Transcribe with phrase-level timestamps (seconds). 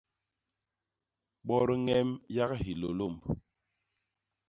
[1.47, 3.15] Bot ñem yak Hilôlômb.